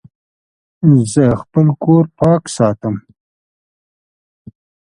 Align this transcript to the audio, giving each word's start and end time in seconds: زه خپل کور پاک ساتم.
زه 1.13 1.23
خپل 1.41 1.67
کور 1.83 2.03
پاک 2.19 2.43
ساتم. 2.55 2.95